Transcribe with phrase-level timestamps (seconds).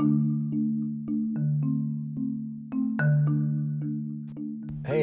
[0.00, 0.06] Hey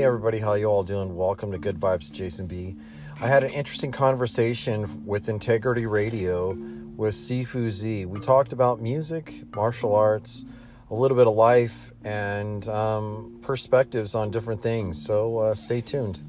[0.03, 1.15] everybody, how you all doing?
[1.15, 2.75] Welcome to Good Vibes, Jason B.
[3.21, 6.49] I had an interesting conversation with Integrity Radio
[6.97, 8.05] with Sifu Z.
[8.05, 10.43] We talked about music, martial arts,
[10.89, 15.01] a little bit of life, and um, perspectives on different things.
[15.01, 16.19] So uh, stay tuned.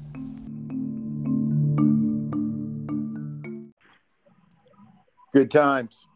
[5.33, 6.07] Good times.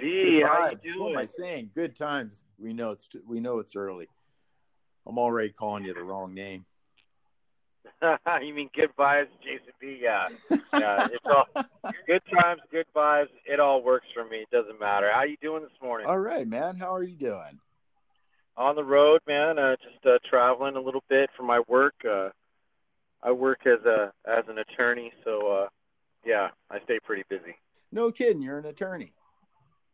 [0.00, 0.98] Z, how you vibes.
[0.98, 1.70] What am I saying?
[1.74, 2.42] Good times.
[2.58, 4.08] We know it's we know it's early.
[5.06, 6.64] I'm already calling you the wrong name.
[8.42, 9.98] you mean good vibes, Jason B?
[10.02, 10.26] Yeah,
[10.72, 11.08] yeah.
[11.10, 11.46] It's all
[12.06, 13.28] good times, good vibes.
[13.44, 14.38] It all works for me.
[14.38, 15.10] It doesn't matter.
[15.12, 16.06] How you doing this morning?
[16.06, 16.76] All right, man.
[16.76, 17.58] How are you doing?
[18.56, 19.58] On the road, man.
[19.58, 21.94] Uh, just uh, traveling a little bit for my work.
[22.08, 22.30] Uh,
[23.22, 25.68] I work as a as an attorney, so uh,
[26.24, 27.56] yeah, I stay pretty busy.
[27.92, 28.42] No kidding.
[28.42, 29.12] You're an attorney.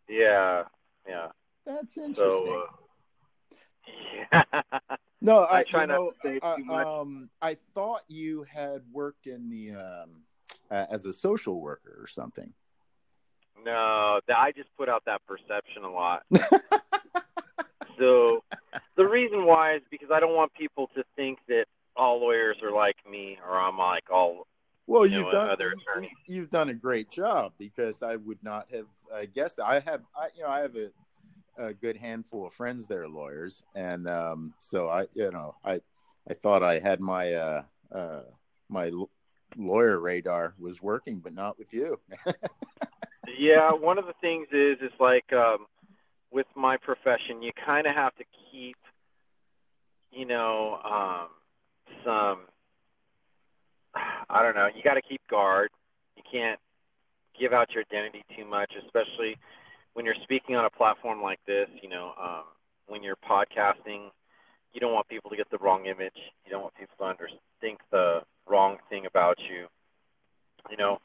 [0.08, 0.64] Yeah,
[1.08, 1.28] yeah.
[1.64, 2.14] That's interesting.
[2.16, 2.66] So, uh,
[4.32, 4.60] yeah.
[5.20, 8.82] no, I, I try you not know, to say uh, um, I thought you had
[8.92, 10.22] worked in the um,
[10.70, 12.52] uh, as a social worker or something.
[13.64, 16.22] No, th- I just put out that perception a lot.
[17.98, 18.44] so
[18.96, 21.64] the reason why is because I don't want people to think that
[21.96, 24.46] all lawyers are like me or I'm like all
[24.86, 26.10] Well, you you've know, done other you- attorneys.
[26.26, 29.56] you've done a great job because I would not have uh, guessed.
[29.56, 29.66] That.
[29.66, 30.90] I have, I, you know, I have a,
[31.58, 35.80] a good handful of friends that are lawyers, and um, so I, you know, I,
[36.28, 38.22] I thought I had my, uh, uh,
[38.68, 38.90] my
[39.56, 41.98] lawyer radar was working, but not with you.
[43.38, 45.66] Yeah, one of the things is is like um
[46.30, 48.76] with my profession you kind of have to keep
[50.12, 51.28] you know um
[52.04, 52.38] some
[54.30, 55.70] I don't know, you got to keep guard.
[56.16, 56.58] You can't
[57.38, 59.36] give out your identity too much, especially
[59.94, 62.44] when you're speaking on a platform like this, you know, um
[62.88, 64.10] when you're podcasting,
[64.72, 66.16] you don't want people to get the wrong image.
[66.44, 67.28] You don't want people to under-
[67.60, 69.66] think the wrong thing about you.
[70.70, 70.98] You know,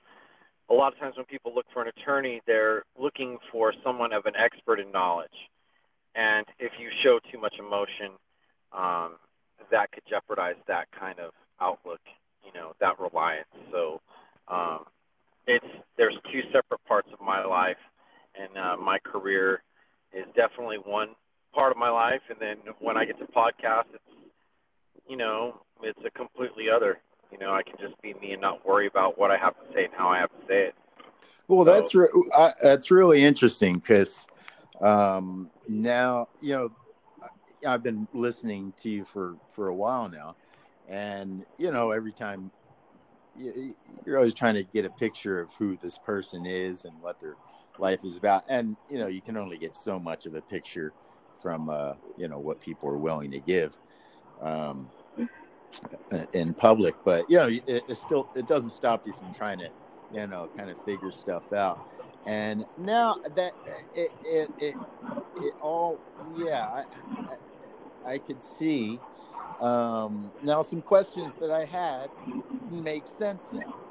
[0.69, 4.25] a lot of times when people look for an attorney, they're looking for someone of
[4.25, 5.49] an expert in knowledge.
[6.15, 8.11] And if you show too much emotion,
[8.73, 9.15] um,
[9.71, 12.01] that could jeopardize that kind of outlook,
[12.53, 13.47] you know, that reliance.
[13.71, 14.01] So
[14.47, 14.85] um,
[15.47, 15.65] it's
[15.97, 17.77] there's two separate parts of my life,
[18.39, 19.63] and uh, my career
[20.13, 21.09] is definitely one
[21.53, 24.03] part of my life, and then when I get to podcast, it's
[25.07, 26.99] you know, it's a completely other.
[27.31, 29.73] You know, I can just be me and not worry about what I have to
[29.73, 30.75] say and how I have to say it.
[31.47, 34.27] Well, So- that's re- I, that's really interesting because
[34.81, 36.69] um, now you know
[37.65, 40.35] I've been listening to you for for a while now,
[40.91, 42.51] and you know every time
[44.05, 47.35] you're always trying to get a picture of who this person is and what their
[47.79, 50.93] life is about, and you know you can only get so much of a picture
[51.41, 53.75] from uh, you know what people are willing to give.
[54.41, 54.89] Um,
[56.33, 59.69] in public, but you know, it, it still it doesn't stop you from trying to
[60.13, 61.79] you know, kind of figure stuff out.
[62.25, 63.53] And now that
[63.95, 64.75] it it it,
[65.37, 65.97] it all
[66.35, 66.83] yeah, I,
[68.07, 68.99] I I could see
[69.61, 72.11] um now some questions that I had
[72.69, 73.85] make sense now.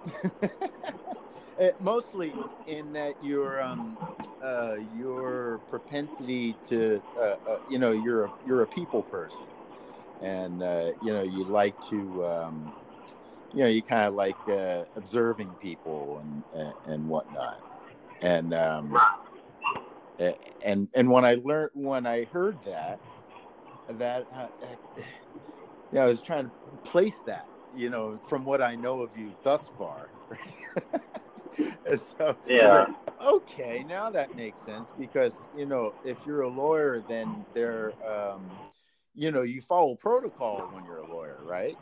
[1.59, 2.37] It, mostly
[2.67, 3.99] in that your um
[4.43, 9.47] uh your propensity to uh, uh you know you're a you're a people person
[10.21, 12.73] and uh you know you like to um
[13.53, 17.61] you know, you kind of like uh, observing people and, and whatnot,
[18.23, 18.97] and um,
[20.63, 23.01] and and when I learned when I heard that,
[23.89, 24.49] that uh,
[25.91, 26.53] yeah, I was trying to
[26.85, 30.13] place that, you know, from what I know of you thus far.
[31.97, 32.65] So, Yeah.
[32.69, 32.89] like,
[33.21, 38.61] okay, now that makes sense because you know, if you're a lawyer, then there, um,
[39.15, 41.79] you know, you follow protocol when you're a lawyer, right?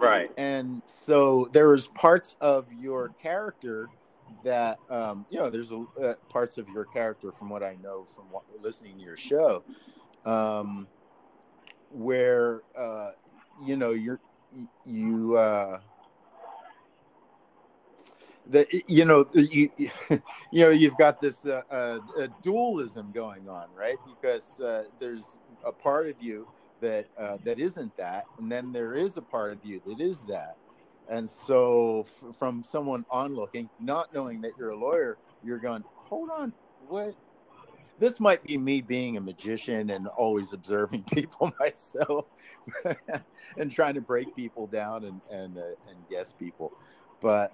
[0.00, 0.30] Right.
[0.36, 3.92] and so there is parts of your character
[4.42, 8.06] that um you know there's a, uh, parts of your character from what i know
[8.06, 9.64] from what, listening to your show
[10.24, 10.88] um
[11.90, 13.10] where uh
[13.62, 14.20] you know you're
[14.84, 15.80] you uh
[18.46, 19.70] the you know you
[20.50, 21.98] you know you've got this uh, uh,
[22.42, 26.48] dualism going on right because uh, there's a part of you
[26.80, 30.22] that uh, that isn't that, and then there is a part of you that is
[30.22, 30.58] that.
[31.08, 36.30] And so, f- from someone onlooking, not knowing that you're a lawyer, you're going, "Hold
[36.30, 37.14] on, what?"
[37.98, 42.26] This might be me being a magician and always observing people myself,
[43.56, 46.72] and trying to break people down and and uh, and guess people.
[47.20, 47.52] But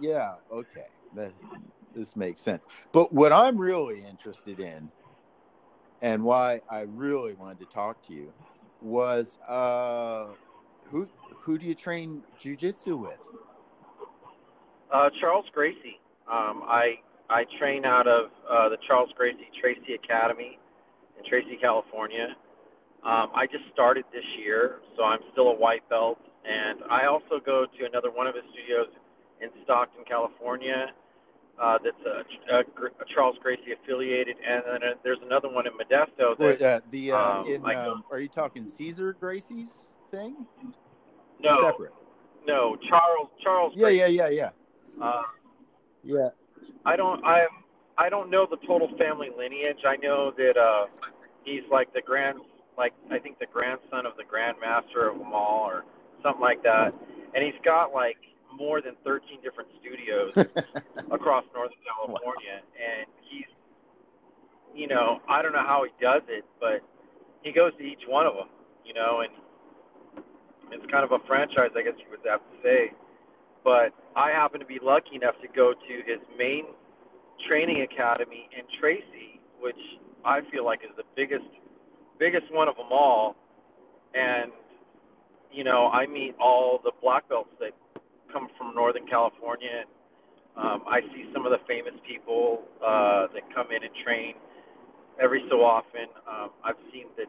[0.00, 1.32] yeah, okay, that,
[1.94, 2.62] this makes sense.
[2.92, 4.90] But what I'm really interested in
[6.02, 8.32] and why I really wanted to talk to you
[8.82, 10.26] was uh,
[10.90, 11.08] who
[11.40, 13.18] who do you train jujitsu with?
[14.92, 15.98] Uh, Charles Gracie.
[16.30, 16.96] Um, I
[17.30, 20.58] I train out of uh, the Charles Gracie Tracy Academy
[21.18, 22.36] in Tracy, California.
[23.04, 27.40] Um, I just started this year, so I'm still a white belt, and I also
[27.44, 28.88] go to another one of his studios
[29.40, 30.92] in Stockton, California.
[31.60, 35.72] Uh, that's a, a, a Charles Gracie affiliated, and then uh, there's another one in
[35.74, 36.36] Modesto.
[36.36, 40.46] That, Wait, uh, the uh, um, in, um, are you talking Cesar Gracie's thing?
[41.40, 41.92] no, separate.
[42.46, 43.72] no, Charles Charles.
[43.76, 43.98] Yeah, Gracie.
[43.98, 44.50] yeah, yeah, yeah,
[45.00, 45.22] Uh,
[46.02, 46.28] yeah.
[46.84, 47.46] I don't I
[47.98, 49.84] I don't know the total family lineage.
[49.86, 50.86] I know that uh
[51.44, 52.38] he's like the grand
[52.76, 55.84] like I think the grandson of the grandmaster of them all or
[56.22, 56.94] something like that.
[57.34, 58.16] And he's got like
[58.52, 60.32] more than 13 different studios
[61.10, 63.46] across Northern California and he's
[64.74, 66.82] you know, I don't know how he does it, but
[67.42, 68.48] he goes to each one of them,
[68.84, 69.32] you know, and
[70.72, 72.92] it's kind of a franchise, I guess you would have to say.
[73.64, 76.66] But I happen to be lucky enough to go to his main
[77.48, 79.80] training academy in Tracy, which
[80.24, 81.48] I feel like is the biggest
[82.18, 83.34] biggest one of them all.
[84.14, 84.52] And
[85.50, 87.72] you know, I meet all the black belts that
[88.32, 89.84] come from Northern California.
[90.56, 94.34] Um, I see some of the famous people uh, that come in and train
[95.20, 96.06] every so often.
[96.28, 97.26] Um, I've seen that.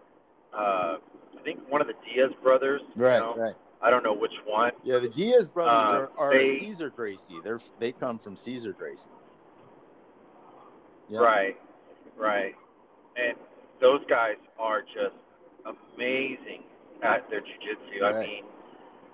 [0.53, 0.97] Uh,
[1.38, 2.81] I think one of the Diaz brothers.
[2.95, 3.55] Right, You know, right.
[3.81, 4.72] I don't know which one.
[4.83, 7.39] Yeah, the Diaz brothers Uh, are, are they- Cesar Gracie.
[7.44, 9.10] They're they come from Cesar Gracie.
[11.10, 11.19] Yeah.
[11.19, 11.57] Right,
[12.18, 12.56] right.
[13.16, 13.38] And
[13.80, 15.16] those guys are just
[15.66, 16.63] amazing
[17.04, 18.04] at their jujitsu.
[18.04, 18.44] I mean,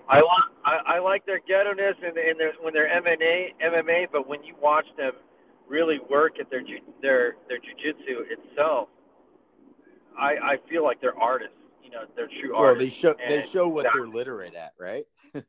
[0.08, 0.26] I like
[0.64, 4.54] I, I like their ghetto-ness and, and their, when they're MMA, MMA, but when you
[4.60, 5.12] watch them
[5.68, 8.88] really work at their ju- their their jujitsu itself,
[10.18, 11.54] I I feel like they're artists.
[11.92, 13.00] You know, they're true Well, they artists.
[13.00, 15.04] show they show what they're literate at, right?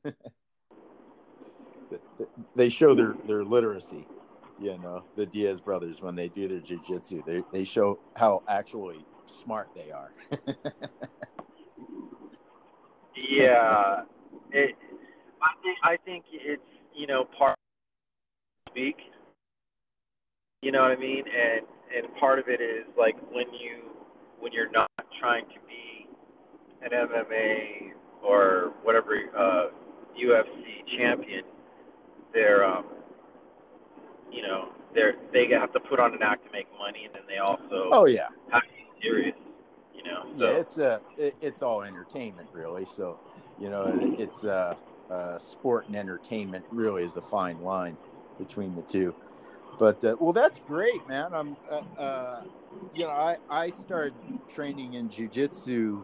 [2.56, 4.10] they show their their literacy.
[4.58, 9.06] You know, the Diaz brothers when they do their jujitsu, they they show how actually
[9.26, 10.12] smart they are.
[13.16, 14.02] Yeah,
[14.52, 14.76] it.
[15.42, 16.62] I think I think it's
[16.96, 17.56] you know part
[18.70, 18.98] speak.
[20.62, 23.84] You know what I mean, and and part of it is like when you
[24.40, 25.60] when you're not trying to
[26.84, 27.92] an MMA
[28.24, 29.68] or whatever uh,
[30.18, 31.44] UFC champion,
[32.34, 32.86] they're um,
[34.32, 37.24] you know they're they have to put on an act to make money, and then
[37.28, 39.36] they also oh yeah, have to be serious.
[39.96, 40.58] You know, so yeah.
[40.58, 42.86] It's uh, it, it's all entertainment, really.
[42.86, 43.20] So,
[43.60, 44.76] you know, it, it's uh,
[45.10, 47.98] uh, sport and entertainment really is a fine line
[48.38, 49.14] between the two.
[49.80, 51.34] But uh, well, that's great, man.
[51.34, 52.42] I'm, uh, uh,
[52.94, 54.14] you know, I I started
[54.54, 56.04] training in jujitsu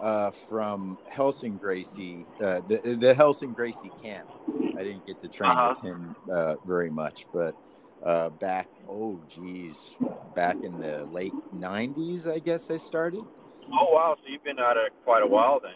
[0.00, 4.28] uh, from Helsing Gracie, uh, the the Helsing Gracie camp.
[4.76, 5.64] I didn't get to train Uh-huh.
[5.64, 7.56] with him uh, very much, but
[8.04, 9.96] uh, back oh geez,
[10.34, 13.26] back in the late '90s, I guess I started.
[13.72, 15.74] oh wow, so you've been at it quite a while then.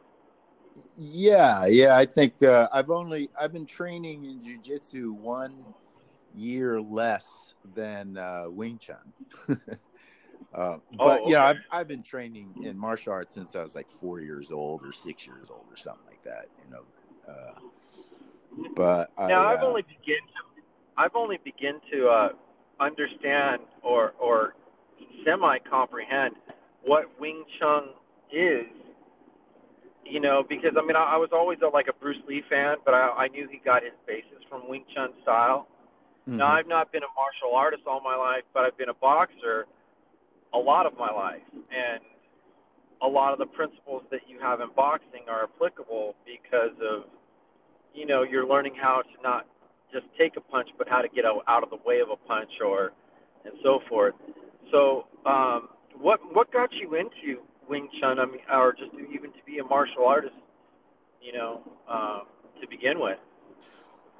[0.97, 1.97] Yeah, yeah.
[1.97, 5.75] I think uh, I've only I've been training in jujitsu one
[6.33, 9.13] year less than uh, Wing Chun.
[10.53, 11.59] uh, but you know, okay.
[11.59, 14.93] I've I've been training in martial arts since I was like four years old or
[14.93, 16.47] six years old or something like that.
[16.65, 16.83] You know,
[17.29, 17.53] uh,
[18.75, 20.63] but I, Now I've uh, only begin to
[20.97, 22.29] I've only begin to uh,
[22.81, 24.55] understand or or
[25.25, 26.35] semi comprehend
[26.85, 27.91] what Wing Chun
[28.33, 28.67] is.
[30.05, 32.79] You know, because I mean I, I was always a, like a Bruce Lee fan,
[32.85, 35.69] but I, I knew he got his basis from Wing Chun style.
[36.27, 36.59] Now mhm.
[36.59, 39.67] I've not been a martial artist all my life, but I've been a boxer
[40.55, 42.01] a lot of my life, and
[43.03, 47.05] a lot of the principles that you have in boxing are applicable because of
[47.95, 49.47] you know you're learning how to not
[49.93, 52.51] just take a punch, but how to get out, of the way of a punch,
[52.65, 52.93] or
[53.45, 54.15] and so forth.
[54.71, 58.19] So, um, what what got you into Wing Chun?
[58.19, 60.35] I mean, or just even to be a martial artist,
[61.21, 62.23] you know, um,
[62.61, 63.19] to begin with.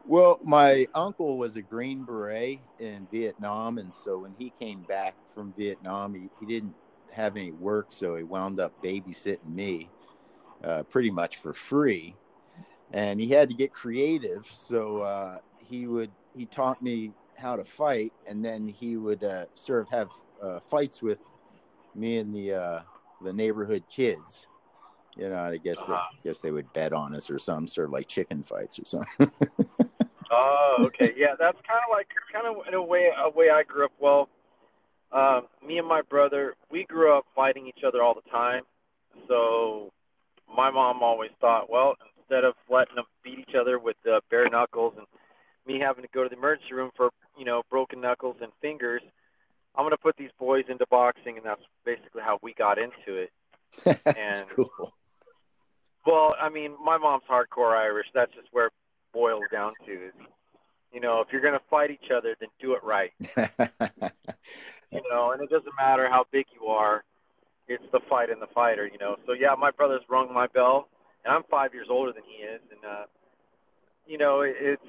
[0.05, 5.17] Well, my uncle was a Green Beret in Vietnam, and so when he came back
[5.33, 6.75] from Vietnam, he, he didn't
[7.13, 9.91] have any work, so he wound up babysitting me
[10.65, 12.17] uh, pretty much for free.
[12.93, 17.65] And he had to get creative, so uh, he would he taught me how to
[17.65, 20.11] fight, and then he would uh, sort of have
[20.43, 21.19] uh, fights with
[21.95, 22.81] me and the uh,
[23.23, 24.49] the neighborhood kids.
[25.17, 26.03] You know, I guess Uh-huh.
[26.25, 29.31] guess they would bet on us or some sort of like chicken fights or something.
[30.31, 33.63] Oh, okay, yeah, that's kind of like kind of in a way a way I
[33.65, 33.93] grew up.
[33.99, 34.29] Well,
[35.13, 38.63] um, me and my brother, we grew up fighting each other all the time.
[39.27, 39.93] So
[40.55, 44.49] my mom always thought, well, instead of letting them beat each other with uh, bare
[44.49, 45.07] knuckles and
[45.67, 49.03] me having to go to the emergency room for you know broken knuckles and fingers,
[49.75, 53.31] I'm gonna put these boys into boxing, and that's basically how we got into it.
[53.85, 54.93] That's And- cool.
[56.07, 58.07] Well, I mean, my mom's hardcore Irish.
[58.15, 58.71] That's just where
[59.13, 59.93] boils down to.
[59.93, 60.13] Is,
[60.93, 63.13] you know, if you're gonna fight each other, then do it right.
[64.93, 67.05] You know, and it doesn't matter how big you are.
[67.69, 68.89] It's the fight and the fighter.
[68.91, 69.17] You know.
[69.27, 70.89] So yeah, my brother's rung my bell,
[71.25, 73.05] and I'm five years older than he is, and uh,
[74.07, 74.83] you know, it, it's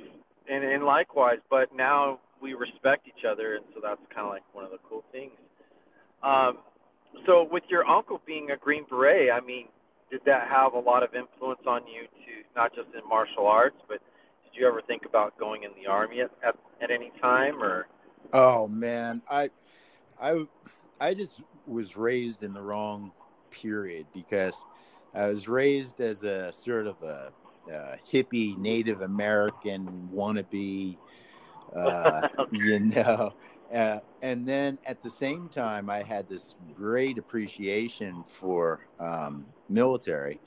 [0.50, 1.38] and and likewise.
[1.50, 4.80] But now we respect each other, and so that's kind of like one of the
[4.90, 5.38] cool things.
[6.24, 6.58] Um,
[7.28, 9.68] so with your uncle being a Green Beret, I mean,
[10.10, 13.78] did that have a lot of influence on you to not just in martial arts,
[13.88, 14.00] but
[14.54, 17.88] did you ever think about going in the army at at, at any time, or
[18.34, 19.50] Oh man, I,
[20.20, 20.46] I,
[21.00, 23.12] I just was raised in the wrong
[23.50, 24.64] period because
[25.14, 27.34] I was raised as a sort of a,
[27.72, 30.98] uh hippie Native American wannabe,
[31.76, 33.34] uh, you know.
[33.74, 40.40] Uh, and then at the same time, I had this great appreciation for um, military.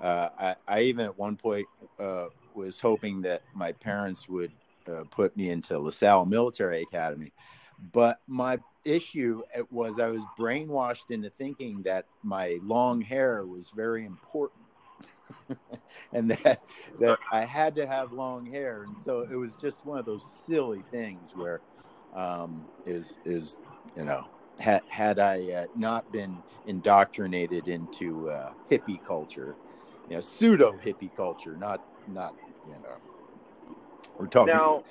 [0.00, 1.66] Uh, I, I even at one point
[1.98, 2.26] uh,
[2.58, 4.52] was hoping that my parents would
[4.88, 7.32] uh, put me into LaSalle Military Academy.
[7.92, 14.04] But my issue was I was brainwashed into thinking that my long hair was very
[14.04, 14.62] important.
[16.12, 16.62] and that
[17.00, 20.24] that I had to have long hair, and so it was just one of those
[20.46, 21.60] silly things where
[22.14, 23.58] um, is is
[23.94, 24.24] you know
[24.58, 29.54] had had I uh, not been indoctrinated into uh, hippie culture,
[30.08, 32.34] you know, pseudo hippie culture, not not
[32.68, 33.74] you know,
[34.18, 34.84] we're talking now?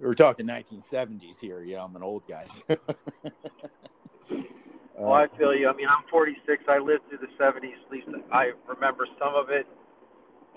[0.00, 1.62] we're talking 1970s here.
[1.62, 2.46] You know, I'm an old guy.
[4.98, 5.68] Well, I feel you.
[5.68, 6.64] I mean, I'm 46.
[6.68, 7.70] I lived through the 70s.
[7.86, 9.66] At least I remember some of it,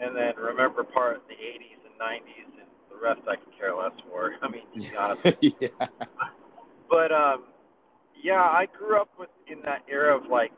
[0.01, 3.75] and then remember part of the 80s and 90s, and the rest I could care
[3.75, 4.33] less for.
[4.41, 5.37] I mean, to be honest.
[5.41, 5.87] yeah.
[6.89, 7.43] But um,
[8.21, 10.53] yeah, I grew up with in that era of like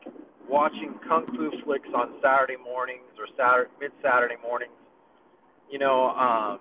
[0.48, 4.72] watching kung fu flicks on Saturday mornings or Saturday mid Saturday mornings.
[5.74, 6.60] You know, um,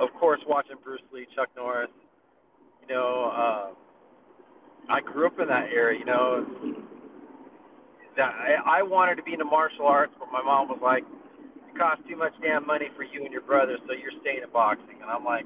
[0.00, 1.90] of course, watching Bruce Lee, Chuck Norris.
[2.80, 3.76] You know, um,
[4.88, 5.94] I grew up in that era.
[5.94, 6.46] You know,
[8.16, 11.04] that I, I wanted to be into martial arts, but my mom was like,
[11.68, 14.50] "It costs too much damn money for you and your brother, so you're staying in
[14.50, 15.44] boxing." And I'm like,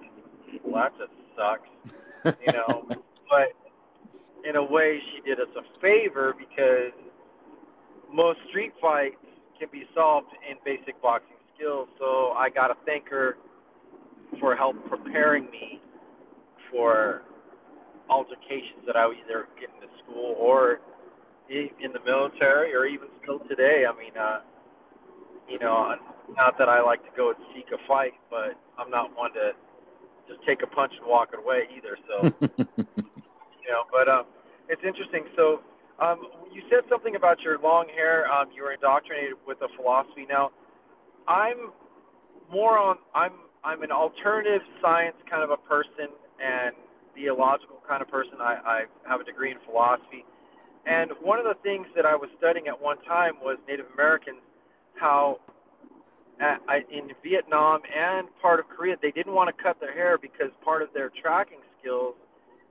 [0.62, 2.86] "Well, that just sucks." you know.
[3.28, 3.50] but
[4.48, 6.94] in a way, she did us a favor because
[8.14, 9.16] most street fights
[9.58, 11.88] can be solved in basic boxing skills.
[11.98, 13.36] So I got to thank her
[14.40, 15.80] for help preparing me
[16.70, 17.22] for
[18.08, 20.80] altercations that I would either get into school or
[21.48, 23.84] in the military or even still today.
[23.88, 24.40] I mean, uh,
[25.48, 25.94] you know,
[26.36, 29.52] not that I like to go and seek a fight, but I'm not one to
[30.28, 31.96] just take a punch and walk away either.
[32.08, 32.32] So
[33.66, 33.84] you know.
[33.90, 34.24] But um,
[34.68, 35.24] it's interesting.
[35.36, 35.60] So
[36.00, 38.30] um, you said something about your long hair.
[38.30, 40.26] Um, you were indoctrinated with a philosophy.
[40.28, 40.50] Now,
[41.28, 41.70] I'm
[42.52, 42.96] more on.
[43.14, 43.32] I'm
[43.64, 46.74] I'm an alternative science kind of a person and
[47.14, 48.34] theological kind of person.
[48.40, 50.24] I, I have a degree in philosophy.
[50.86, 54.38] And one of the things that I was studying at one time was Native Americans,
[54.94, 55.40] how
[56.38, 60.16] at, I, in Vietnam and part of Korea, they didn't want to cut their hair
[60.16, 62.14] because part of their tracking skills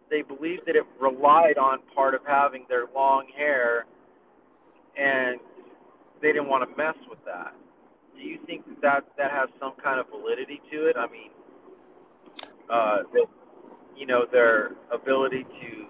[0.10, 3.86] they believed that it relied on part of having their long hair,
[4.98, 5.40] and
[6.22, 7.54] they didn't want to mess with that.
[8.16, 10.96] Do you think that that, that has some kind of validity to it?
[10.98, 11.30] I mean,
[12.70, 12.98] uh,
[13.96, 15.86] you know, their ability to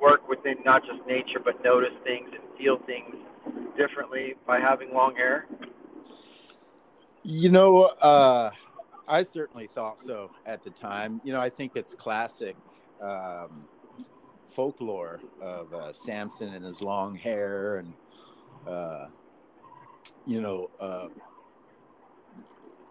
[0.00, 3.14] work within not just nature, but notice things and feel things
[3.76, 5.46] differently by having long hair?
[7.22, 8.50] You know, uh,
[9.06, 11.20] I certainly thought so at the time.
[11.24, 12.56] You know, I think it's classic
[13.02, 13.66] um,
[14.50, 17.94] folklore of uh, Samson and his long hair, and
[18.66, 19.08] uh,
[20.26, 20.68] you know,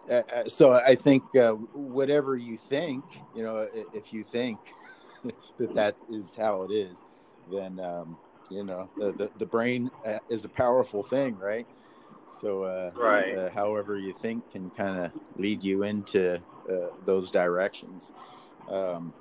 [0.09, 4.59] uh, uh, so I think uh, whatever you think, you know, if you think
[5.57, 7.05] that that is how it is,
[7.47, 8.17] then um,
[8.49, 11.67] you know, the, the the brain uh, is a powerful thing, right?
[12.27, 13.37] So, uh, Right.
[13.37, 16.35] uh, however you think can kind of lead you into
[16.69, 18.11] uh, those directions.
[18.67, 19.13] Um,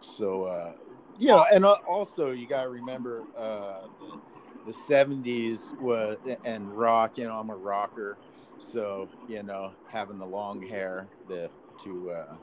[0.00, 0.74] so, uh,
[1.16, 4.20] you and also you got to remember uh, the,
[4.64, 7.18] the 70s was and rock.
[7.18, 8.18] You know, I'm a rocker,
[8.58, 11.50] so you know, having the long hair the
[11.82, 12.36] to uh,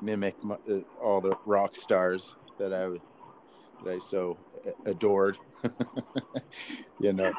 [0.00, 2.88] mimic my, uh, all the rock stars that I
[3.84, 4.38] that I so
[4.86, 5.38] adored.
[6.98, 7.32] you know,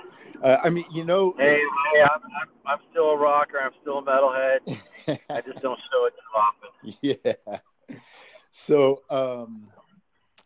[0.43, 1.33] uh, I mean, you know.
[1.37, 1.61] Hey,
[1.93, 3.59] hey I'm, I'm, I'm still a rocker.
[3.59, 4.59] I'm still a metalhead.
[5.29, 6.69] I just don't show it too often.
[7.01, 7.57] Yeah.
[8.51, 9.69] So, um,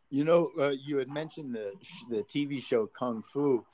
[0.10, 1.72] you know, uh, you had mentioned the
[2.10, 3.66] the TV show Kung Fu.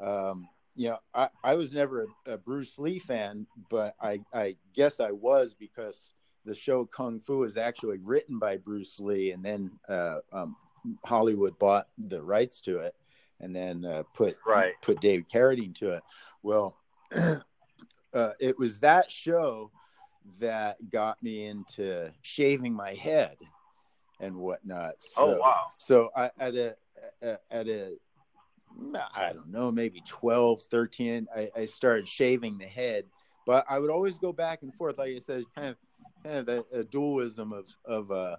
[0.00, 4.56] Um, you know, I, I was never a, a, Bruce Lee fan, but I, I
[4.74, 6.14] guess I was because
[6.44, 10.56] the show Kung Fu is actually written by Bruce Lee, and then uh, um,
[11.04, 12.94] Hollywood bought the rights to it,
[13.40, 14.74] and then uh, put right.
[14.82, 16.02] put David Carradine to it.
[16.42, 16.76] Well,
[17.12, 19.70] uh, it was that show
[20.40, 23.36] that got me into shaving my head
[24.20, 24.94] and whatnot.
[25.16, 25.64] Oh, so, oh wow!
[25.78, 26.76] So I at a
[27.22, 27.96] at a
[29.14, 33.04] I don't know, maybe 12, 13, I, I started shaving the head,
[33.46, 34.98] but I would always go back and forth.
[34.98, 35.76] Like I said, kind of,
[36.24, 38.36] kind of a, a dualism of, of, uh,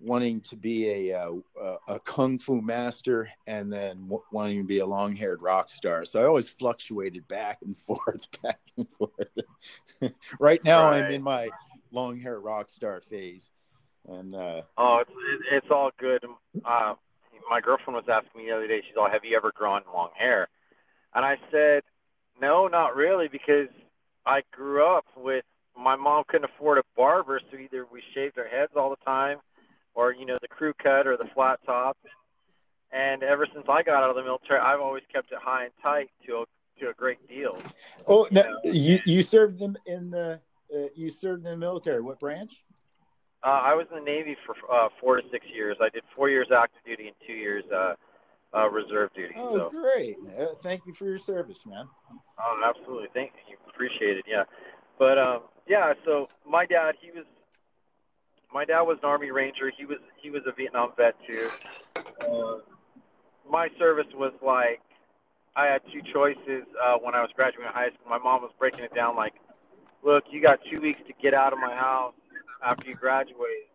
[0.00, 4.66] wanting to be a, a, uh, a kung fu master and then w- wanting to
[4.66, 6.04] be a long haired rock star.
[6.04, 10.12] So I always fluctuated back and forth, back and forth.
[10.40, 11.04] right now, right.
[11.04, 11.48] I'm in my
[11.90, 13.50] long hair rock star phase.
[14.06, 15.10] And uh, oh, it's
[15.50, 16.22] it's all good.
[16.62, 16.94] Uh,
[17.48, 18.82] my girlfriend was asking me the other day.
[18.86, 20.48] She's all, "Have you ever grown long hair?"
[21.14, 21.82] And I said,
[22.40, 23.68] "No, not really, because
[24.26, 25.44] I grew up with
[25.76, 29.38] my mom couldn't afford a barber, so either we shaved our heads all the time,
[29.94, 31.96] or you know the crew cut or the flat top.
[32.92, 35.72] And ever since I got out of the military, I've always kept it high and
[35.82, 36.44] tight to a
[36.80, 37.58] to a great deal.
[38.06, 40.40] Oh, you, now, you you served them in the
[40.74, 42.00] uh, you served in the military.
[42.00, 42.52] What branch?
[43.44, 45.76] Uh, I was in the Navy for uh, four to six years.
[45.80, 47.94] I did four years active duty and two years uh,
[48.56, 49.34] uh, reserve duty.
[49.36, 49.70] Oh, so.
[49.70, 50.16] great!
[50.38, 51.86] Uh, thank you for your service, man.
[52.38, 53.08] Oh, absolutely.
[53.12, 53.56] Thank you.
[53.68, 54.24] Appreciate it.
[54.26, 54.44] Yeah,
[54.98, 55.92] but um, yeah.
[56.06, 57.26] So my dad, he was
[58.52, 59.70] my dad was an Army Ranger.
[59.76, 61.50] He was he was a Vietnam vet too.
[61.96, 62.58] Uh,
[63.50, 64.80] my service was like
[65.54, 68.08] I had two choices uh, when I was graduating high school.
[68.08, 69.34] My mom was breaking it down like,
[70.02, 72.14] look, you got two weeks to get out of my house
[72.62, 73.68] after you graduate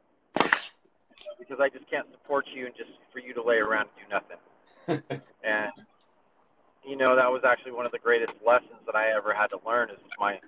[1.37, 4.13] because I just can't support you and just for you to lay around and do
[4.13, 5.21] nothing.
[5.43, 5.71] and
[6.85, 9.59] you know that was actually one of the greatest lessons that I ever had to
[9.65, 9.89] learn.
[9.89, 10.39] Is my,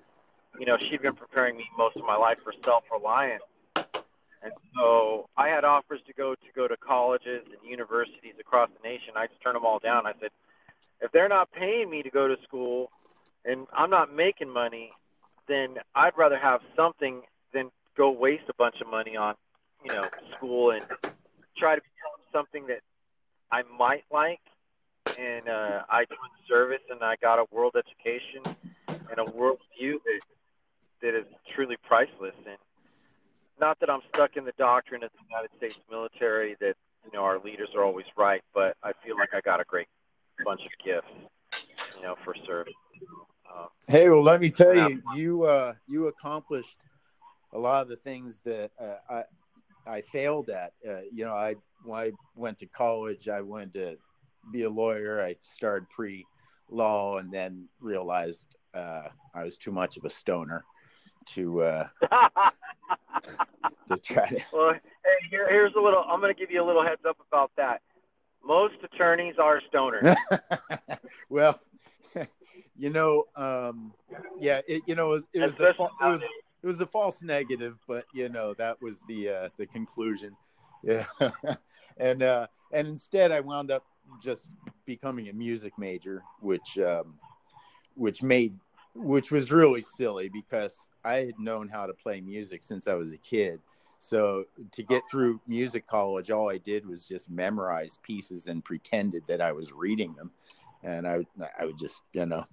[0.58, 3.42] you know, she'd been preparing me most of my life for self-reliance,
[3.76, 8.88] and so I had offers to go to go to colleges and universities across the
[8.88, 9.14] nation.
[9.16, 10.06] I just turned them all down.
[10.06, 10.30] I said,
[11.00, 12.90] if they're not paying me to go to school,
[13.44, 14.92] and I'm not making money,
[15.48, 19.34] then I'd rather have something than go waste a bunch of money on,
[19.84, 20.04] you know,
[20.36, 20.84] school and
[21.56, 22.80] try to become something that
[23.50, 24.40] I might like.
[25.18, 28.56] And uh, I joined service, and I got a world education
[28.88, 30.20] and a world view that
[31.02, 32.34] that is truly priceless.
[32.46, 32.56] And
[33.60, 36.74] not that I'm stuck in the doctrine of the United States military that
[37.04, 39.88] you know our leaders are always right, but I feel like I got a great
[40.44, 42.72] bunch of gifts, you know, for service.
[43.52, 46.76] Uh, hey, well, let me tell you, you uh, you accomplished
[47.52, 49.24] a lot of the things that uh, I
[49.86, 50.72] I failed at.
[50.88, 53.96] Uh, you know, I when I went to college, I wanted to
[54.52, 55.22] be a lawyer.
[55.22, 56.24] I started pre
[56.70, 60.64] law and then realized uh, I was too much of a stoner
[61.26, 61.88] to uh,
[63.88, 64.40] to try to.
[64.52, 66.04] Well, hey, here, here's a little.
[66.08, 67.82] I'm going to give you a little heads up about that.
[68.44, 70.16] Most attorneys are stoners.
[71.28, 71.60] well,
[72.76, 73.92] you know, um,
[74.40, 76.22] yeah, it, you know, it, it was, a, it was
[76.62, 80.36] it was a false negative, but you know that was the uh, the conclusion.
[80.82, 81.04] Yeah,
[81.96, 83.84] and uh, and instead I wound up
[84.22, 84.48] just
[84.84, 87.14] becoming a music major, which um,
[87.94, 88.54] which made
[88.94, 93.12] which was really silly because I had known how to play music since I was
[93.12, 93.60] a kid.
[93.98, 99.22] So to get through music college, all I did was just memorize pieces and pretended
[99.28, 100.30] that I was reading them,
[100.82, 101.18] and I
[101.58, 102.44] I would just you know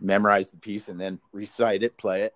[0.00, 2.34] memorize the piece and then recite it, play it,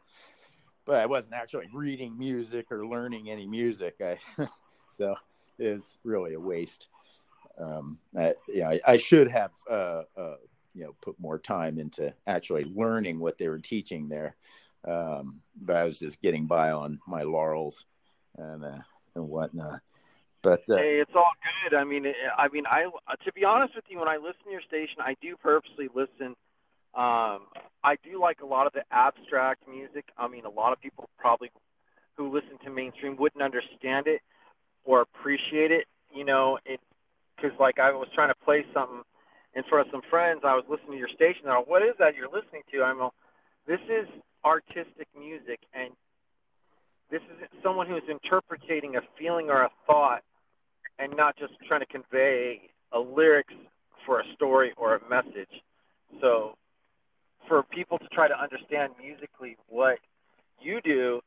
[0.88, 3.96] but I wasn't actually reading music or learning any music.
[4.00, 4.16] I,
[4.88, 5.14] so
[5.58, 6.86] it was really a waste.
[7.60, 10.36] Um, I, yeah, I, I, should have, uh, uh,
[10.74, 14.34] you know, put more time into actually learning what they were teaching there.
[14.86, 17.84] Um, but I was just getting by on my laurels
[18.38, 18.78] and uh,
[19.14, 19.80] and whatnot.
[20.40, 21.32] But uh, hey, it's all
[21.68, 21.76] good.
[21.76, 22.06] I mean,
[22.38, 22.84] I mean, I
[23.24, 26.34] to be honest with you, when I listen to your station, I do purposely listen
[26.94, 27.46] um,
[27.84, 30.04] I do like a lot of the abstract music.
[30.16, 31.50] I mean, a lot of people probably
[32.16, 34.20] who listen to mainstream wouldn't understand it
[34.84, 35.86] or appreciate it.
[36.14, 36.58] You know,
[37.36, 39.02] because like I was trying to play something
[39.54, 40.40] in front of some friends.
[40.44, 41.42] I was listening to your station.
[41.44, 43.12] They're like, "What is that you're listening to?" I'm like,
[43.66, 44.08] "This is
[44.44, 45.92] artistic music, and
[47.10, 50.22] this is someone who's interpreting a feeling or a thought,
[50.98, 53.54] and not just trying to convey a lyrics
[54.04, 55.62] for a story or a message.
[56.20, 56.56] So
[57.48, 59.98] for people to try to understand musically what
[60.60, 61.20] you do,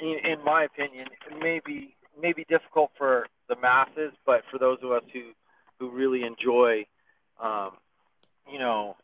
[0.00, 1.06] in, in my opinion,
[1.40, 5.30] may be may be difficult for the masses, but for those of us who
[5.78, 6.84] who really enjoy,
[7.42, 7.72] um,
[8.50, 8.96] you know,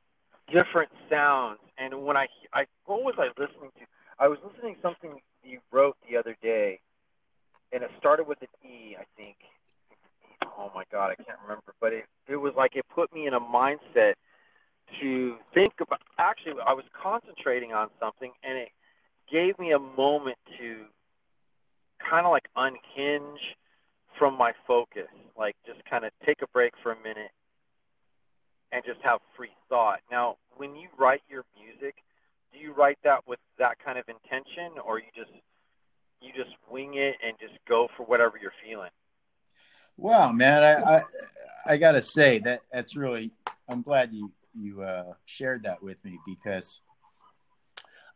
[0.52, 1.58] different sounds.
[1.78, 3.86] And when I I what was I listening to?
[4.18, 6.80] I was listening to something you wrote the other day,
[7.72, 9.36] and it started with an E, I think.
[10.58, 13.34] Oh my God, I can't remember, but it it was like it put me in
[13.34, 14.14] a mindset
[15.00, 16.00] to think about.
[16.18, 18.68] Actually, I was concentrating on something, and it
[19.30, 20.84] gave me a moment to
[22.08, 23.40] kind of like unhinge
[24.18, 27.30] from my focus, like just kind of take a break for a minute
[28.72, 30.00] and just have free thought.
[30.10, 31.96] Now, when you write your music,
[32.52, 35.30] do you write that with that kind of intention, or you just
[36.20, 38.90] you just wing it and just go for whatever you're feeling?
[39.96, 41.02] Well, man, I I,
[41.66, 43.30] I gotta say that that's really.
[43.68, 46.80] I'm glad you you uh, shared that with me because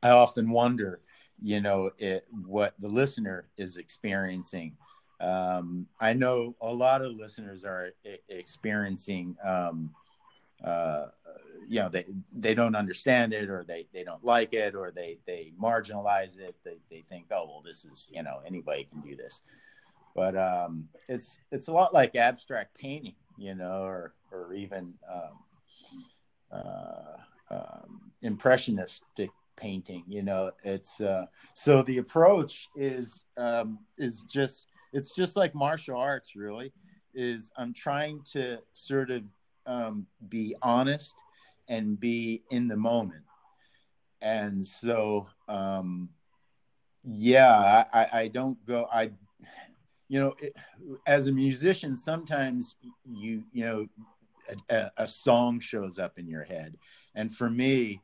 [0.03, 1.01] I often wonder,
[1.43, 4.77] you know, it, what the listener is experiencing.
[5.21, 7.93] Um, I know a lot of listeners are
[8.29, 9.95] experiencing, um,
[10.63, 11.07] uh,
[11.69, 12.05] you know, they
[12.37, 16.55] they don't understand it, or they they don't like it, or they they marginalize it.
[16.65, 19.41] They they think, oh well, this is you know anybody can do this,
[20.15, 24.93] but um, it's it's a lot like abstract painting, you know, or or even
[26.55, 27.17] uh,
[27.51, 30.05] um, impressionistic painting.
[30.07, 35.97] You know, it's uh, so the approach is um, is just it's just like martial
[35.97, 36.37] arts.
[36.37, 36.73] Really,
[37.15, 39.23] is I'm trying to sort of
[39.67, 41.15] um, be honest
[41.69, 43.25] and be in the moment,
[44.21, 46.09] and so um,
[47.05, 49.11] yeah, I, I don't go I
[50.09, 50.55] you know it,
[51.07, 53.87] as a musician sometimes you you know
[54.69, 56.77] a, a, song shows up in your head.
[57.15, 58.01] And for me,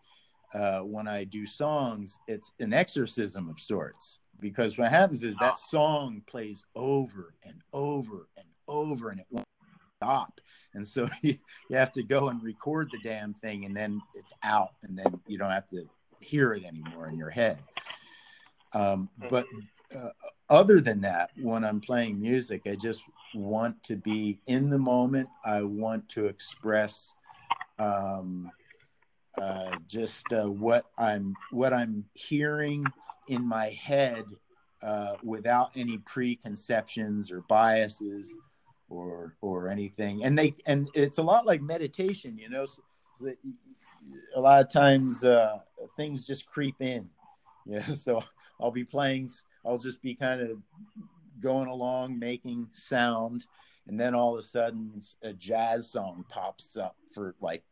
[0.54, 5.58] uh, when I do songs, it's an exorcism of sorts because what happens is that
[5.58, 9.46] song plays over and over and over and it won't
[9.96, 10.40] stop.
[10.74, 11.36] And so you,
[11.68, 15.20] you have to go and record the damn thing and then it's out and then
[15.26, 15.88] you don't have to
[16.20, 17.58] hear it anymore in your head.
[18.72, 19.46] Um, but
[19.94, 20.10] uh,
[20.48, 23.02] other than that, when I'm playing music, I just
[23.34, 25.28] want to be in the moment.
[25.44, 27.14] I want to express
[27.78, 28.50] um,
[29.40, 32.84] uh, just uh, what I'm what I'm hearing
[33.28, 34.24] in my head
[34.82, 38.36] uh, without any preconceptions or biases
[38.88, 40.24] or or anything.
[40.24, 42.66] And they and it's a lot like meditation, you know.
[42.66, 42.82] So,
[43.14, 43.32] so
[44.34, 45.58] a lot of times uh,
[45.96, 47.08] things just creep in.
[47.66, 48.22] Yeah, so
[48.58, 49.30] I'll be playing.
[49.66, 50.56] I'll just be kind of
[51.40, 53.44] going along making sound
[53.86, 57.64] and then all of a sudden a jazz song pops up for like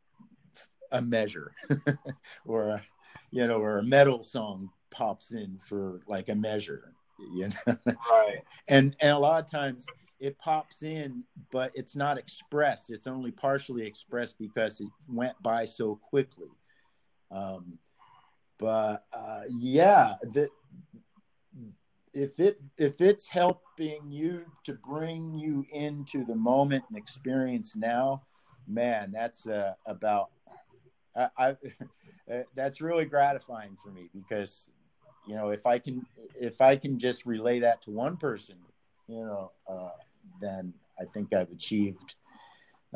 [0.92, 1.52] a measure.
[2.44, 2.82] Or a,
[3.30, 6.94] you know or a metal song pops in for like a measure
[7.34, 7.76] you know?
[8.10, 8.38] Right.
[8.68, 9.86] And and a lot of times
[10.20, 12.90] it pops in but it's not expressed.
[12.90, 16.48] It's only partially expressed because it went by so quickly.
[17.30, 17.78] Um
[18.58, 20.48] but uh yeah the
[22.18, 28.22] if it if it's helping you to bring you into the moment and experience now
[28.66, 30.30] man that's uh, about
[31.16, 31.48] I, I
[32.32, 34.68] uh, that's really gratifying for me because
[35.28, 36.04] you know if i can
[36.34, 38.56] if i can just relay that to one person
[39.06, 39.90] you know uh,
[40.40, 42.16] then i think i've achieved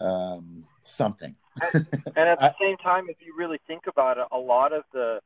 [0.00, 1.34] um, something.
[2.16, 5.20] And at the same time if you really think about it a lot of the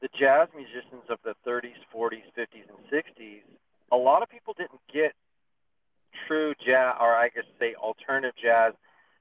[0.00, 3.42] the jazz musicians of the 30s, 40s, 50s, and 60s,
[3.92, 5.12] a lot of people didn't get
[6.26, 8.72] true jazz, or I guess say alternative jazz,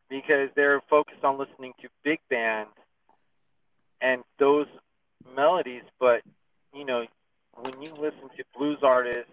[0.09, 2.71] because they're focused on listening to big bands
[4.01, 4.67] and those
[5.35, 5.83] melodies.
[5.99, 6.21] But
[6.73, 7.05] you know,
[7.55, 9.31] when you listen to blues artists,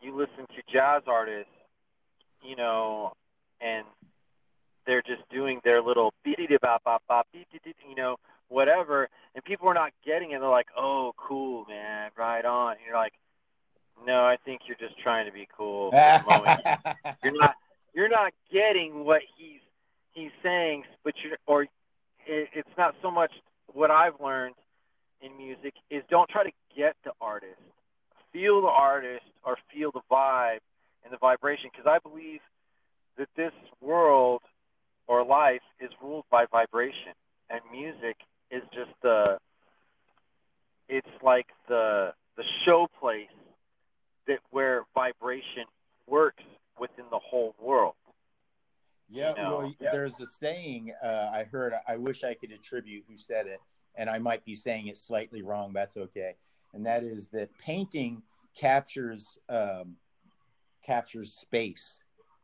[0.00, 1.50] you listen to jazz artists,
[2.42, 3.12] you know,
[3.60, 3.84] and
[4.86, 8.16] they're just doing their little beat bop bop bop, you know,
[8.48, 10.40] whatever, and people are not getting it.
[10.40, 13.14] They're like, "Oh, cool, man, right on." And you're like,
[14.06, 15.90] "No, I think you're just trying to be cool."
[17.24, 17.54] you're not.
[17.94, 19.60] You're not getting what he's
[20.12, 23.32] he's saying, but you're or it, it's not so much
[23.72, 24.54] what I've learned
[25.20, 27.60] in music is don't try to get the artist,
[28.32, 30.60] feel the artist or feel the vibe
[31.04, 32.40] and the vibration because I believe
[33.16, 34.42] that this world
[35.06, 37.14] or life is ruled by vibration
[37.48, 38.16] and music
[38.50, 39.38] is just the
[40.88, 43.26] it's like the the show place
[44.26, 45.64] that where vibration
[46.06, 46.42] works
[46.78, 47.94] within the whole world.
[49.08, 49.58] Yeah, you know?
[49.58, 51.72] well, there's a saying uh, I heard.
[51.86, 53.60] I wish I could attribute who said it,
[53.94, 55.72] and I might be saying it slightly wrong.
[55.72, 56.34] That's okay.
[56.74, 58.22] And that is that painting
[58.56, 59.96] captures um,
[60.84, 62.02] captures space,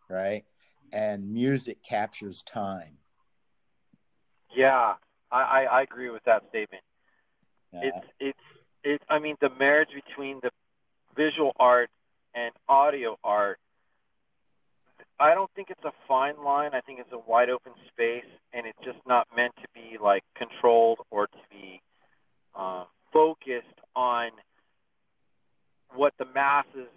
[0.08, 0.44] right?
[0.92, 2.98] And music captures time.
[4.54, 4.94] Yeah,
[5.32, 6.82] I, I, I agree with that statement.
[7.74, 8.38] Uh, It's it's
[8.84, 9.02] it.
[9.08, 10.50] I mean, the marriage between the
[11.16, 11.90] visual art
[12.34, 13.58] and audio art.
[15.18, 16.70] I don't think it's a fine line.
[16.74, 20.22] I think it's a wide open space, and it's just not meant to be like
[20.36, 21.80] controlled or to be
[22.54, 24.30] um, focused on
[25.94, 26.90] what the masses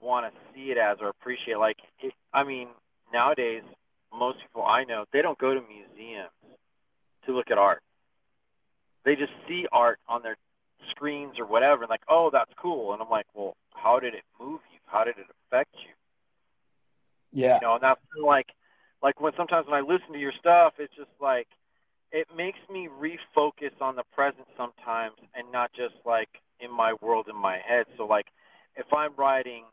[0.00, 1.58] want to see it as or appreciate.
[1.58, 2.68] Like, it, I mean,
[3.12, 3.62] nowadays,
[4.12, 6.30] most people I know they don't go to museums
[7.26, 7.82] to look at art.
[9.04, 10.36] They just see art on their
[10.90, 12.92] screens or whatever, and like, oh, that's cool.
[12.92, 14.78] And I'm like, well, how did it move you?
[14.86, 15.92] How did it affect you?
[17.32, 18.48] yeah, You know, and that's like,
[19.02, 21.48] like when sometimes when I listen to your stuff, it's just like,
[22.12, 26.28] it makes me refocus on the present sometimes, and not just like
[26.60, 27.86] in my world in my head.
[27.96, 28.26] So like,
[28.76, 29.64] if I'm writing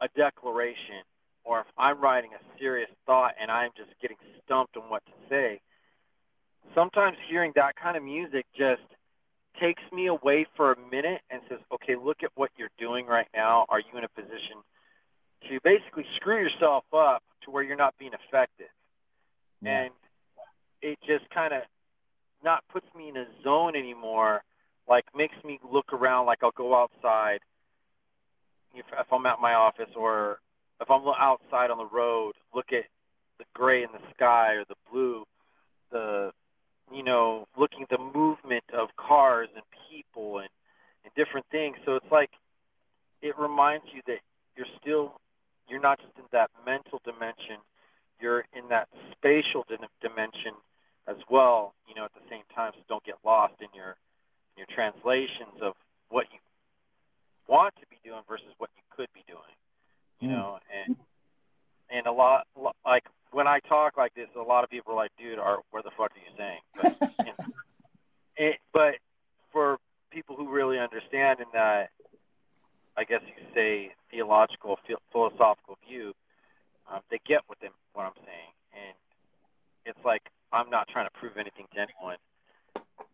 [0.00, 1.04] a declaration,
[1.44, 5.12] or if I'm writing a serious thought and I'm just getting stumped on what to
[5.28, 5.60] say,
[6.74, 8.82] sometimes hearing that kind of music just
[9.60, 13.28] takes me away for a minute and says, okay, look at what you're doing right
[13.34, 13.66] now.
[13.68, 14.62] Are you in a position
[15.48, 18.68] to basically screw yourself up to where you're not being effective?
[19.62, 19.90] yeah, And
[20.82, 21.62] it just kind of
[22.42, 24.42] not puts me in a zone anymore.
[24.88, 26.26] Like makes me look around.
[26.26, 27.40] Like I'll go outside
[28.74, 30.40] if, if I'm at my office or
[30.80, 32.84] if I'm outside on the road, look at
[33.38, 35.24] the gray in the sky or the blue,
[35.90, 36.32] the
[36.92, 40.48] you know, looking at the movement of cars and people and
[41.04, 41.76] and different things.
[41.84, 42.30] So it's like
[43.22, 44.20] it reminds you that
[44.56, 45.20] you're still
[45.68, 47.56] you're not just in that mental dimension,
[48.20, 50.52] you're in that spatial dim- dimension
[51.08, 51.74] as well.
[51.88, 53.96] You know, at the same time, so don't get lost in your
[54.56, 55.74] in your translations of
[56.10, 56.38] what you
[57.48, 59.56] want to be doing versus what you could be doing.
[60.20, 60.34] You Hmm.
[60.34, 60.96] know, and
[61.90, 62.46] and a lot
[62.84, 65.82] like when I talk like this, a lot of people are like, "Dude, are, where
[65.82, 67.52] the fuck are you saying?" But, you know,
[68.36, 68.94] it, but
[69.52, 69.78] for
[70.10, 71.90] people who really understand in that,
[72.96, 76.14] I guess you could say theological, phi- philosophical view,
[76.90, 78.94] um, they get what them what I'm saying, and
[79.84, 82.18] it's like I'm not trying to prove anything to anyone,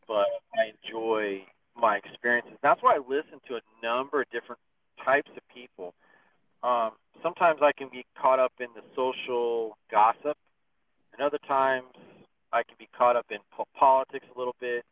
[0.07, 2.59] but I enjoy my experiences.
[2.63, 4.61] That's why I listen to a number of different
[5.03, 5.95] types of people.
[6.63, 6.93] Um,
[7.23, 10.37] sometimes I can be caught up in the social gossip,
[11.13, 11.87] and other times
[12.53, 14.85] I can be caught up in po- politics a little bit,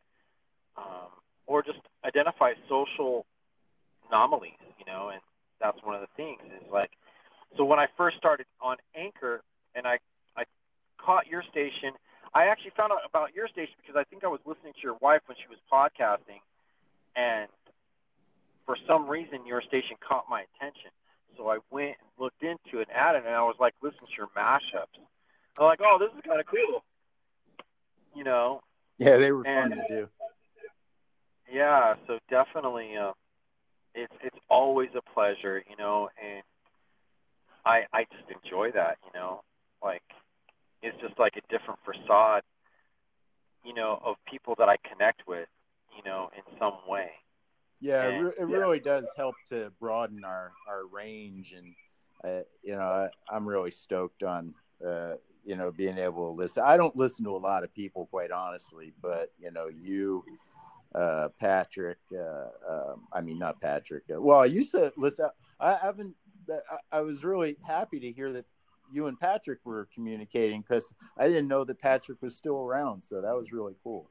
[0.77, 1.11] um,
[1.47, 3.27] or just identify social
[4.09, 5.21] anomalies, you know, and
[5.61, 6.91] that's one of the things is like,
[7.57, 9.43] so when I first started on Anchor
[9.75, 9.99] and I,
[10.37, 10.45] I
[10.99, 11.93] caught your station,
[12.35, 14.97] I actually found out about your station because I think I was listening to your
[15.01, 16.45] wife when she was podcasting
[17.17, 17.49] and
[18.67, 20.93] for some reason your station caught my attention.
[21.37, 24.29] So I went and looked into it, added, and I was like, listen to your
[24.37, 24.99] mashups.
[25.59, 26.85] I'm like, oh, this is kind of cool.
[28.15, 28.61] You know,
[28.99, 30.09] yeah, they were fun to do.
[31.53, 31.95] yeah.
[32.07, 33.13] So definitely, uh,
[33.95, 36.43] it's it's always a pleasure, you know, and
[37.65, 39.43] I I just enjoy that, you know,
[39.83, 40.03] like
[40.83, 42.43] it's just like a different facade,
[43.65, 45.49] you know, of people that I connect with,
[45.97, 47.11] you know, in some way.
[47.81, 48.45] Yeah, it, And- it yeah.
[48.57, 51.75] really does help to broaden our our range, and
[52.25, 54.55] uh, you know, I, I'm really stoked on
[54.87, 55.15] uh,
[55.45, 56.65] you know being able to listen.
[56.67, 60.25] I don't listen to a lot of people, quite honestly, but you know, you,
[60.95, 64.05] uh, Patrick, uh, um, I mean, not Patrick.
[64.13, 65.29] Uh, well, I used to listen.
[65.61, 66.15] I haven't.
[66.51, 68.47] I, I was really happy to hear that
[68.91, 73.21] you and Patrick were communicating because I didn't know that Patrick was still around, so
[73.21, 74.11] that was really cool.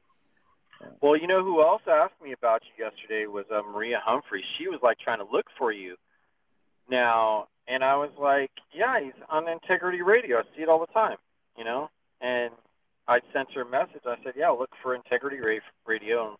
[1.00, 4.44] Well, you know who else asked me about you yesterday was uh, Maria Humphrey.
[4.58, 5.96] She was like trying to look for you
[6.90, 10.38] now, and I was like, yeah, he's on Integrity Radio.
[10.38, 11.16] I see it all the time,
[11.56, 11.90] you know.
[12.20, 12.52] And
[13.06, 14.02] I sent her a message.
[14.06, 15.38] I said, yeah, look for Integrity
[15.86, 16.36] Radio, and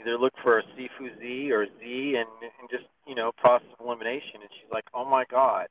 [0.00, 2.28] either look for Sifu Z or Z, and
[2.60, 4.40] and just you know process of elimination.
[4.40, 5.68] And she's like, oh my god.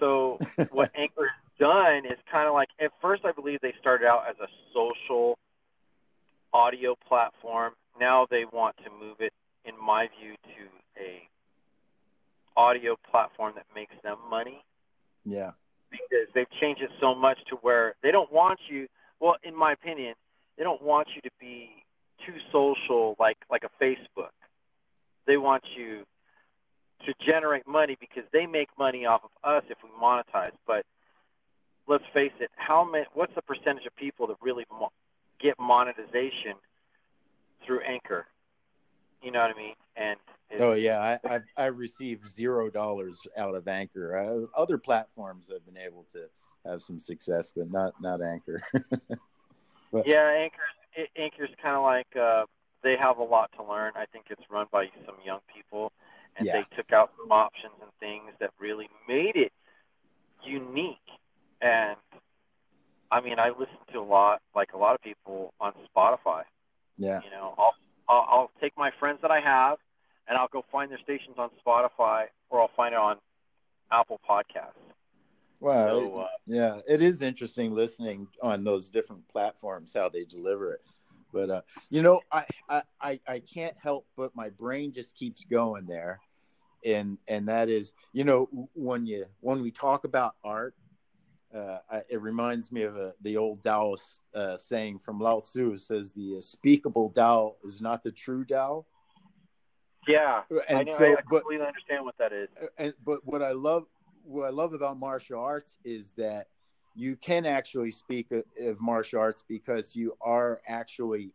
[0.00, 0.38] So
[0.72, 4.24] what Anchor has done is kind of like at first I believe they started out
[4.28, 5.38] as a social
[6.56, 7.74] audio platform.
[8.00, 9.32] Now they want to move it,
[9.64, 11.28] in my view, to a
[12.56, 14.64] audio platform that makes them money
[15.24, 15.52] Yeah,
[15.90, 18.86] because they've changed it so much to where they don't want you.
[19.20, 20.14] Well, in my opinion,
[20.56, 21.84] they don't want you to be
[22.26, 24.32] too social, like like a Facebook.
[25.26, 26.04] They want you
[27.06, 30.56] to generate money because they make money off of us if we monetize.
[30.66, 30.84] But
[31.86, 33.06] let's face it, how many?
[33.14, 34.92] What's the percentage of people that really mo-
[35.40, 36.54] get monetization
[37.64, 38.26] through Anchor?
[39.22, 39.74] You know what I mean?
[39.96, 40.18] And
[40.58, 44.16] Oh yeah, I I've, I've received zero dollars out of Anchor.
[44.16, 46.26] Uh, other platforms have been able to
[46.68, 48.62] have some success, but not not Anchor.
[49.92, 52.44] but yeah, Anchor's Anchor's kind of like uh,
[52.82, 53.92] they have a lot to learn.
[53.96, 55.92] I think it's run by some young people,
[56.36, 56.52] and Yeah.
[56.52, 59.52] they took out some options and things that really made it
[60.44, 60.98] unique.
[61.60, 61.96] And
[63.10, 66.42] I mean, I listen to a lot, like a lot of people on Spotify.
[66.98, 67.74] yeah, You know, I'll,
[68.08, 69.78] I'll I'll take my friends that I have,
[70.28, 73.16] and I'll go find their stations on Spotify, or I'll find it on
[73.92, 74.72] Apple Podcasts.
[75.60, 80.72] well, So, uh, yeah, it is interesting listening on those different platforms how they deliver
[80.72, 80.80] it.
[81.32, 85.44] But uh, you know, I, I I I can't help but my brain just keeps
[85.44, 86.20] going there,
[86.84, 90.74] and and that is you know when you when we talk about art,
[91.56, 95.72] uh, I, it reminds me of a, the old Taoist uh, saying from Lao Tzu.
[95.72, 98.84] It says the speakable Tao is not the true Tao.
[100.06, 100.98] yeah, And I know.
[100.98, 102.48] so, I but completely understand what that is.
[102.78, 103.86] and but what I love
[104.22, 106.48] what I love about martial arts is that
[106.94, 111.32] you can actually speak of, of martial arts because you are actually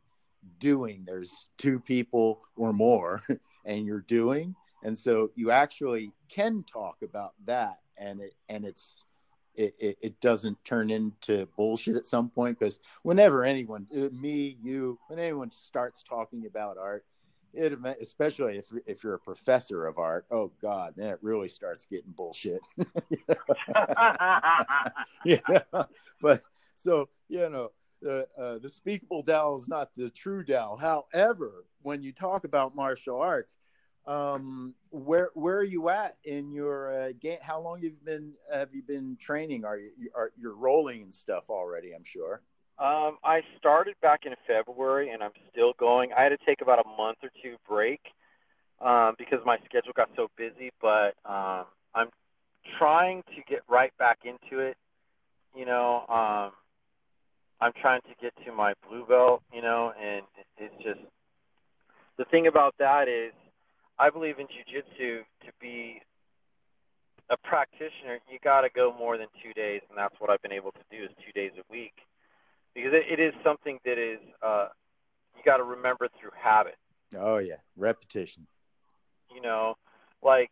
[0.59, 1.03] doing.
[1.05, 3.21] There's two people or more,
[3.65, 9.03] and you're doing, and so you actually can talk about that, and it and it's.
[9.55, 14.57] It, it, it doesn't turn into bullshit at some point because whenever anyone, uh, me,
[14.61, 17.05] you, when anyone starts talking about art,
[17.53, 21.85] it especially if if you're a professor of art oh god then it really starts
[21.85, 22.61] getting bullshit
[25.25, 25.39] yeah
[26.21, 26.39] but
[26.75, 27.69] so you know
[28.01, 30.75] the uh, the speakable Tao is not the true Tao.
[30.79, 33.57] However, when you talk about martial arts,
[34.07, 37.37] um, where where are you at in your uh, game?
[37.41, 39.63] How long you've been have you been training?
[39.63, 41.93] Are you are you're rolling and stuff already?
[41.93, 42.41] I'm sure.
[42.79, 46.11] Um, I started back in February, and I'm still going.
[46.17, 48.01] I had to take about a month or two break
[48.79, 50.71] um, because my schedule got so busy.
[50.81, 52.09] But um, I'm
[52.79, 54.77] trying to get right back into it.
[55.55, 56.53] You know, um,
[57.59, 59.43] I'm trying to get to my blue belt.
[59.53, 60.23] You know, and
[60.57, 61.01] it's just
[62.17, 63.33] the thing about that is,
[64.01, 66.01] I believe in jujitsu to be
[67.29, 70.51] a practitioner, you got to go more than two days, and that's what I've been
[70.51, 71.93] able to do is two days a week
[72.73, 74.69] because it, it is something that is uh,
[75.37, 76.77] you got to remember through habit.
[77.15, 78.47] Oh yeah, repetition.
[79.33, 79.75] You know,
[80.23, 80.51] like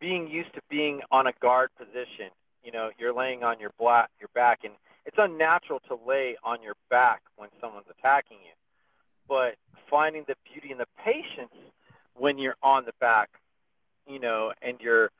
[0.00, 2.30] being used to being on a guard position.
[2.62, 4.74] You know, you're laying on your black your back, and
[5.06, 8.54] it's unnatural to lay on your back when someone's attacking you.
[9.28, 9.56] But
[9.90, 11.52] finding the beauty and the patience
[12.16, 13.30] when you're on the back,
[14.06, 15.10] you know, and you're,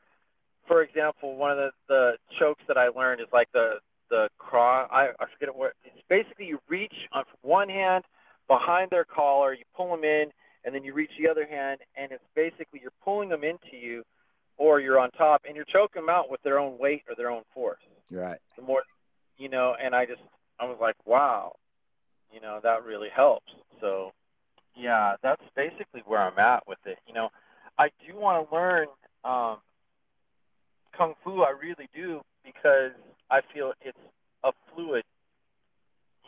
[0.66, 3.78] for example, one of the the chokes that I learned is like the
[4.10, 4.88] the cross.
[4.92, 5.72] I, I forget what.
[5.84, 8.04] It's basically you reach on one hand
[8.48, 10.26] behind their collar, you pull them in,
[10.64, 14.02] and then you reach the other hand, and it's basically you're pulling them into you,
[14.56, 17.30] or you're on top, and you're choking them out with their own weight or their
[17.30, 17.80] own force.
[18.10, 18.38] Right.
[18.56, 18.82] The more,
[19.38, 20.20] you know, and I just
[20.60, 21.54] I was like, wow,
[22.32, 23.52] you know, that really helps.
[23.80, 24.12] So,
[24.76, 26.98] yeah, that's basically where I'm at with it.
[27.06, 27.28] You know,
[27.78, 28.86] I do want to learn
[29.24, 29.58] um,
[30.96, 31.42] kung fu.
[31.42, 32.92] I really do because
[33.30, 33.98] I feel it's
[34.42, 35.04] a fluid,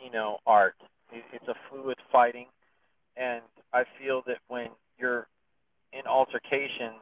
[0.03, 0.75] you know, art.
[1.11, 2.47] It's a fluid fighting,
[3.15, 3.41] and
[3.73, 4.67] I feel that when
[4.99, 5.27] you're
[5.93, 7.01] in altercations,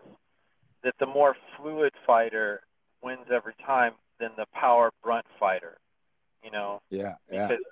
[0.84, 2.62] that the more fluid fighter
[3.02, 5.78] wins every time than the power brunt fighter.
[6.44, 7.16] You know, Yeah.
[7.32, 7.48] Yeah.
[7.48, 7.64] because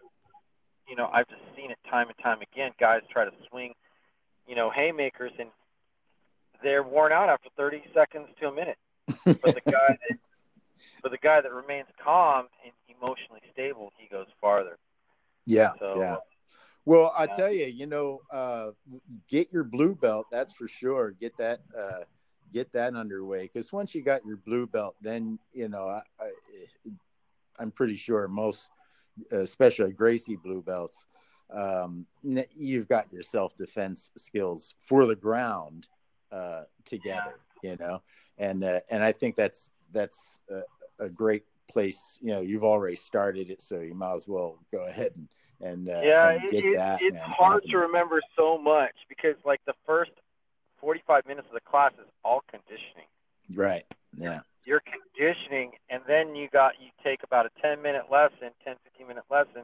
[0.87, 2.71] you know I've just seen it time and time again.
[2.79, 3.73] Guys try to swing,
[4.47, 5.49] you know, haymakers, and
[6.63, 8.77] they're worn out after 30 seconds to a minute.
[9.41, 10.17] But the guy that,
[11.01, 14.77] but the guy that remains calm and emotionally stable, he goes farther.
[15.45, 15.71] yeah.
[15.79, 16.17] So yeah.
[16.85, 18.71] Well, I tell you, you know, uh,
[19.29, 20.27] get your blue belt.
[20.31, 21.11] That's for sure.
[21.11, 22.01] Get that, uh,
[22.53, 23.43] get that underway.
[23.43, 26.29] Because once you got your blue belt, then you know, I, I,
[27.59, 28.69] I'm pretty sure most,
[29.31, 31.05] especially Gracie blue belts,
[31.53, 32.05] um,
[32.55, 35.87] you've got your self defense skills for the ground
[36.31, 37.39] uh, together.
[37.61, 38.01] You know,
[38.37, 42.19] and uh, and I think that's that's a, a great place.
[42.21, 45.27] You know, you've already started it, so you might as well go ahead and
[45.61, 46.99] and, uh, yeah, and get it, that.
[47.01, 47.71] it's hard happening.
[47.71, 50.11] to remember so much because like the first
[50.81, 53.07] 45 minutes of the class is all conditioning.
[53.53, 53.85] Right.
[54.13, 54.41] Yeah.
[54.65, 59.07] You're conditioning, and then you got you take about a 10 minute lesson, 10 15
[59.07, 59.63] minute lesson.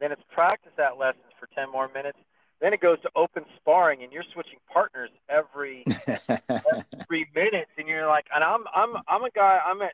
[0.00, 2.18] Then it's practice that lesson for 10 more minutes.
[2.60, 5.84] Then it goes to open sparring, and you're switching partners every
[7.06, 9.60] three minutes, and you're like, and I'm I'm I'm a guy.
[9.64, 9.92] I'm at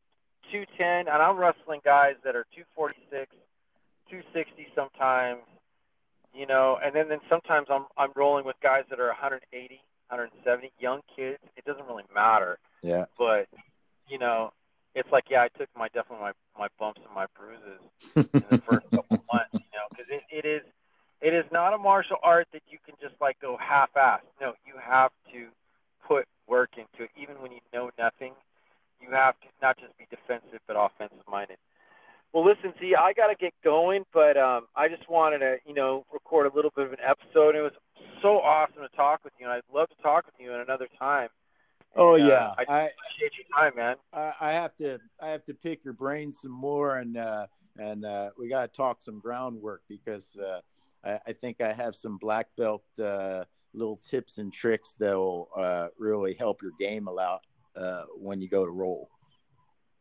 [0.50, 3.34] 210, and I'm wrestling guys that are 246,
[4.09, 5.42] 260 sometimes.
[6.34, 10.72] You know, and then then sometimes I'm I'm rolling with guys that are 180, 170,
[10.80, 11.38] young kids.
[11.57, 12.59] It doesn't really matter.
[12.82, 13.05] Yeah.
[13.18, 13.48] But
[14.09, 14.52] you know,
[14.94, 17.80] it's like yeah, I took my definitely my my bumps and my bruises
[18.16, 19.52] in the first couple months.
[19.52, 20.62] You know, because it, it is
[21.20, 24.20] it is not a martial art that you can just like go half-ass.
[24.40, 25.48] No, you have to
[26.07, 28.32] put work into it, even when you know nothing.
[29.00, 31.57] You have to not just be defensive but offensive-minded.
[32.32, 35.72] Well, listen, see, I got to get going, but um, I just wanted to, you
[35.72, 37.55] know, record a little bit of an episode.
[37.55, 37.72] It was
[38.20, 40.88] so awesome to talk with you, and I'd love to talk with you at another
[40.98, 41.28] time.
[41.97, 43.97] Oh And, uh, yeah, I I, appreciate your time, man.
[44.12, 47.47] I I have to I have to pick your brain some more, and uh,
[47.78, 50.61] and uh, we got to talk some groundwork because uh,
[51.05, 55.49] I, I think I have some black belt uh, little tips and tricks that will
[55.57, 57.42] uh, really help your game a lot
[57.76, 59.09] uh, when you go to roll.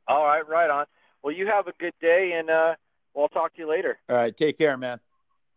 [0.07, 0.85] All right, right on.
[1.23, 2.75] Well, you have a good day, and uh,
[3.13, 3.97] we'll talk to you later.
[4.09, 4.99] All right, take care, man.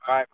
[0.06, 0.26] All right.